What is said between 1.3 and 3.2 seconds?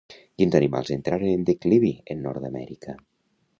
en declivi en Nord-amèrica?